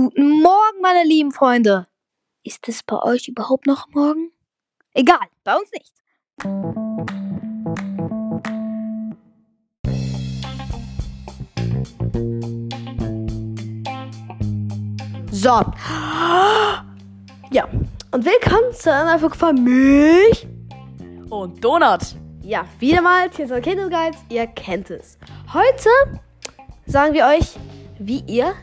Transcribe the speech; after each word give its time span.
Guten 0.00 0.42
Morgen, 0.42 0.80
meine 0.80 1.02
lieben 1.02 1.32
Freunde. 1.32 1.88
Ist 2.44 2.68
es 2.68 2.84
bei 2.84 3.02
euch 3.02 3.26
überhaupt 3.26 3.66
noch 3.66 3.88
morgen? 3.88 4.30
Egal, 4.94 5.26
bei 5.42 5.56
uns 5.56 5.72
nicht. 5.72 5.92
So. 15.32 15.48
Ja. 17.50 17.68
Und 18.12 18.24
willkommen 18.24 18.72
zu 18.74 18.92
einer 18.92 19.18
Folge 19.18 19.36
von 19.36 19.64
mich. 19.64 20.46
Und 21.28 21.64
Donut. 21.64 22.14
Ja, 22.42 22.64
wieder 22.78 23.02
mal 23.02 23.28
TSL 23.28 23.60
Kingdom 23.60 23.90
Guides. 23.90 24.20
Ihr 24.28 24.46
kennt 24.46 24.90
es. 24.90 25.18
Heute 25.52 25.90
sagen 26.86 27.14
wir 27.14 27.26
euch, 27.26 27.56
wie 27.98 28.22
ihr 28.28 28.54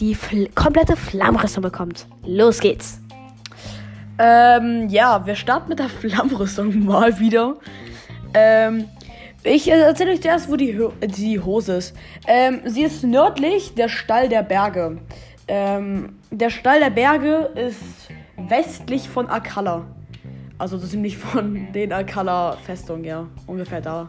die 0.00 0.14
fl 0.14 0.48
komplette 0.54 0.96
Flammrüstung 0.96 1.62
bekommt. 1.62 2.06
Los 2.24 2.60
geht's. 2.60 3.00
Ähm, 4.18 4.88
ja, 4.88 5.26
wir 5.26 5.34
starten 5.34 5.68
mit 5.68 5.78
der 5.78 5.88
Flammrüstung 6.00 6.84
mal 6.84 7.18
wieder. 7.18 7.56
Ähm, 8.32 8.84
ich 9.42 9.70
erzähle 9.70 10.12
euch 10.12 10.22
zuerst, 10.22 10.50
wo 10.50 10.56
die, 10.56 10.78
Ho 10.78 10.92
die 11.02 11.38
Hose 11.38 11.74
ist. 11.76 11.96
Ähm, 12.26 12.60
sie 12.64 12.82
ist 12.82 13.04
nördlich 13.04 13.74
der 13.74 13.88
Stall 13.88 14.28
der 14.28 14.42
Berge. 14.42 14.98
Ähm, 15.48 16.16
der 16.30 16.50
Stall 16.50 16.80
der 16.80 16.90
Berge 16.90 17.50
ist 17.54 18.08
westlich 18.36 19.08
von 19.08 19.28
Akalla. 19.28 19.84
Also 20.58 20.78
so 20.78 20.86
ziemlich 20.86 21.18
von 21.18 21.72
den 21.74 21.92
Akalla 21.92 22.56
Festung, 22.64 23.04
ja. 23.04 23.26
Ungefähr 23.46 23.80
da. 23.80 24.08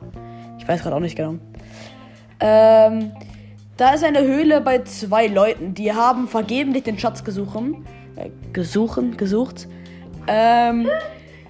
Ich 0.57 0.67
weiß 0.67 0.81
gerade 0.81 0.95
auch 0.95 1.01
nicht 1.01 1.17
genau. 1.17 1.35
Ähm, 2.39 3.11
da 3.77 3.93
ist 3.93 4.03
eine 4.03 4.21
Höhle 4.21 4.61
bei 4.61 4.83
zwei 4.83 5.27
Leuten. 5.27 5.73
Die 5.73 5.93
haben 5.93 6.27
vergeblich 6.27 6.83
den 6.83 6.97
Schatz 6.97 7.23
gesuchen. 7.23 7.85
Äh, 8.15 8.29
gesuchen, 8.53 9.17
gesucht. 9.17 9.67
Ähm, 10.27 10.87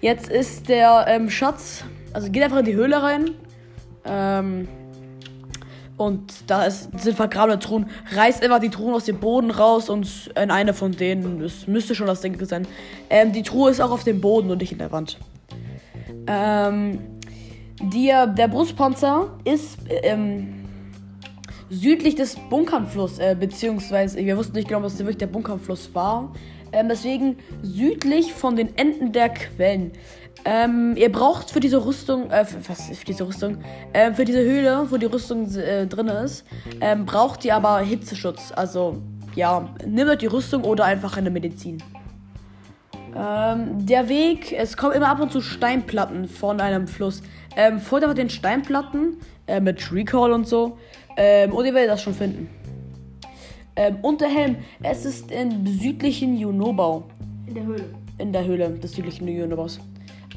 jetzt 0.02 0.30
ist 0.30 0.68
der 0.70 1.06
ähm, 1.08 1.30
Schatz. 1.30 1.84
Also 2.14 2.32
geht 2.32 2.44
einfach 2.44 2.60
in 2.60 2.66
die 2.66 2.76
Höhle 2.76 3.02
rein. 3.02 3.32
Ähm, 4.06 4.68
und 5.98 6.34
da 6.48 6.66
ist, 6.66 6.90
sind 7.00 7.16
vergrabene 7.16 7.60
Truhen. 7.60 7.90
Reißt 8.14 8.44
einfach 8.44 8.60
die 8.60 8.70
Truhen 8.70 8.94
aus 8.94 9.06
dem 9.06 9.20
Boden 9.20 9.52
raus 9.52 9.90
und 9.90 10.32
in 10.36 10.52
eine 10.52 10.74
von 10.74 10.92
denen, 10.92 11.40
das 11.40 11.68
müsste 11.68 11.96
schon 11.96 12.08
das 12.08 12.22
Ding 12.22 12.44
sein. 12.46 12.68
Ähm, 13.10 13.32
die 13.32 13.44
Truhe 13.44 13.72
ist 13.72 13.80
auch 13.80 13.92
auf 13.92 14.04
dem 14.04 14.20
Boden 14.20 14.50
und 14.50 14.60
nicht 14.60 14.72
in 14.72 14.80
der 14.80 14.92
Wand. 14.92 15.18
Ähm, 16.28 17.00
die, 17.82 18.08
der 18.08 18.48
Brustpanzer 18.48 19.28
ist 19.46 19.78
ähm, 19.90 20.55
südlich 21.70 22.16
des 22.16 22.36
Bunkernfluss, 22.50 23.20
äh, 23.20 23.36
beziehungsweise 23.40 24.18
wir 24.24 24.38
wussten 24.38 24.56
nicht 24.56 24.68
genau, 24.68 24.84
was 24.84 24.98
wirklich 24.98 25.18
der 25.18 25.28
Bunkernfluss 25.28 25.94
war. 25.94 26.32
Ähm, 26.72 26.90
deswegen 26.90 27.38
südlich 27.62 28.34
von 28.34 28.56
den 28.56 28.78
Enden 28.78 29.12
der 29.12 29.30
Quellen. 29.30 29.92
Ähm, 30.44 30.94
ihr 30.96 31.12
braucht 31.12 31.50
für 31.50 31.60
diese 31.60 31.86
Rüstung, 31.86 32.30
äh, 32.30 32.46
für, 32.46 32.58
was 32.70 32.90
für 32.90 33.06
diese 33.06 33.28
Rüstung, 33.28 33.58
äh, 33.94 34.14
für 34.14 34.26
diese 34.26 34.44
Höhle, 34.44 34.86
wo 34.90 34.98
die 34.98 35.08
Rüstung 35.08 35.50
äh, 35.56 35.88
drin 35.88 36.08
ist, 36.08 36.46
ähm, 36.82 37.06
braucht 37.06 37.46
ihr 37.46 37.56
aber 37.56 37.80
Hitzeschutz. 37.80 38.52
Also, 38.56 39.02
ja, 39.36 39.70
nehmt 39.86 40.10
euch 40.10 40.20
die 40.20 40.28
Rüstung 40.28 40.64
oder 40.64 40.86
einfach 40.86 41.18
eine 41.18 41.32
Medizin. 41.32 41.82
Ähm, 43.16 43.86
der 43.86 44.10
Weg, 44.10 44.52
es 44.52 44.76
kommen 44.76 44.94
immer 44.94 45.08
ab 45.08 45.22
und 45.22 45.32
zu 45.32 45.42
Steinplatten 45.42 46.28
von 46.28 46.60
einem 46.60 46.88
Fluss. 46.88 47.24
Ähm, 47.56 47.80
folgt 47.80 48.04
einfach 48.04 48.16
den 48.16 48.30
Steinplatten 48.30 49.18
äh, 49.48 49.60
mit 49.60 49.92
Recall 49.92 50.32
und 50.32 50.48
so. 50.48 50.78
Ähm, 51.18 51.54
und 51.54 51.66
ihr 51.66 51.74
werdet 51.74 51.92
das 51.92 52.02
schon 52.02 52.14
finden. 52.14 52.50
Ähm, 53.76 53.98
und 54.02 54.22
der 54.22 54.30
Helm, 54.30 54.58
es 54.84 55.06
ist 55.06 55.32
im 55.32 55.66
südlichen 55.66 56.38
Junobau. 56.38 57.04
In 57.48 57.56
der 57.56 57.66
Höhle. 57.66 57.86
In 58.18 58.34
der 58.34 58.46
Höhle 58.46 58.70
des 58.70 58.94
südlichen 58.94 59.28
Junobaus. 59.28 59.80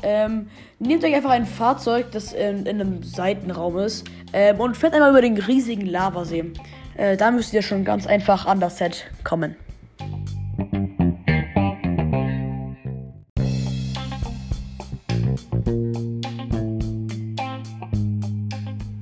Ähm, 0.03 0.49
nehmt 0.79 1.05
euch 1.05 1.15
einfach 1.15 1.31
ein 1.31 1.47
Fahrzeug, 1.47 2.07
das 2.13 2.33
in, 2.33 2.67
in 2.67 2.81
einem 2.81 3.03
Seitenraum 3.03 3.79
ist, 3.79 4.07
ähm, 4.33 4.61
und 4.61 4.77
fährt 4.77 4.95
einmal 4.95 5.11
über 5.11 5.23
den 5.23 5.37
riesigen 5.37 5.87
Lavasee. 5.87 6.53
Äh, 6.97 7.17
da 7.17 7.31
müsst 7.31 7.53
ihr 7.53 7.63
schon 7.63 7.85
ganz 7.85 8.07
einfach 8.07 8.47
an 8.47 8.61
das 8.61 8.79
Set 8.79 9.07
kommen. 9.25 9.57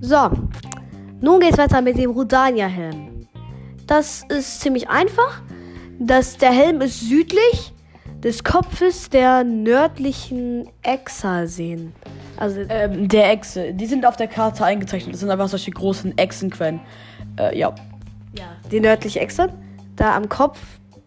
So, 0.09 0.31
nun 1.21 1.41
geht's 1.41 1.59
weiter 1.59 1.83
mit 1.83 1.99
dem 1.99 2.13
Rudania-Helm. 2.13 3.27
Das 3.89 4.23
ist 4.29 4.61
ziemlich 4.61 4.89
einfach. 4.89 5.43
Das, 5.99 6.37
der 6.37 6.53
Helm 6.53 6.81
ist 6.81 7.01
südlich 7.01 7.75
des 8.23 8.45
Kopfes 8.45 9.11
der 9.11 9.43
nördlichen 9.43 10.69
Exalseen. 10.83 11.93
Also 12.37 12.61
ähm, 12.69 13.09
der 13.09 13.33
Echse. 13.33 13.75
Die 13.75 13.87
sind 13.87 14.07
auf 14.07 14.17
der 14.17 14.29
Karte 14.29 14.65
eingezeichnet. 14.65 15.15
Das 15.15 15.21
sind 15.23 15.31
einfach 15.31 15.49
solche 15.49 15.73
großen 15.73 16.17
Echsenquellen. 16.17 16.79
Äh, 17.37 17.59
ja. 17.59 17.75
Ja. 18.39 18.45
Die 18.71 18.79
nördliche 18.79 19.19
Echse. 19.19 19.49
Da 19.97 20.15
am 20.15 20.29
Kopf, 20.29 20.61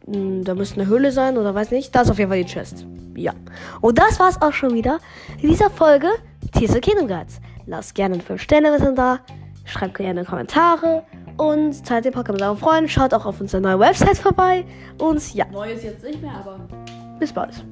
mh, 0.07 0.43
da 0.43 0.55
müsste 0.55 0.75
eine 0.81 0.89
Höhle 0.89 1.13
sein 1.13 1.37
oder 1.37 1.55
weiß 1.55 1.71
nicht. 1.71 1.95
Da 1.95 2.01
ist 2.01 2.11
auf 2.11 2.19
jeden 2.19 2.31
Fall 2.31 2.43
die 2.43 2.51
Chest. 2.51 2.85
Ja. 3.15 3.31
Und 3.79 3.97
das 3.97 4.19
war's 4.19 4.41
auch 4.41 4.51
schon 4.51 4.73
wieder 4.73 4.99
in 5.41 5.47
dieser 5.47 5.69
Folge 5.69 6.09
Teaser 6.51 6.81
Kingdom 6.81 7.07
Guides. 7.07 7.39
Lasst 7.69 7.93
gerne 7.93 8.19
5 8.19 8.41
Sterne 8.41 8.73
wissen 8.73 8.95
da. 8.95 9.19
Schreibt 9.63 9.97
gerne 9.97 10.25
Kommentare 10.25 11.03
und 11.37 11.85
teilt 11.85 12.03
den 12.03 12.13
Podcast 12.13 12.33
mit 12.33 12.41
euren 12.41 12.57
Freunden. 12.57 12.89
Schaut 12.89 13.13
auch 13.13 13.27
auf 13.27 13.39
unserer 13.39 13.61
neuen 13.61 13.79
Website 13.79 14.17
vorbei. 14.17 14.65
Und 14.97 15.35
ja, 15.35 15.45
Neu 15.51 15.71
ist 15.73 15.83
jetzt 15.83 16.03
nicht 16.03 16.19
mehr, 16.19 16.33
aber. 16.33 16.59
bis 17.19 17.31
bald. 17.31 17.63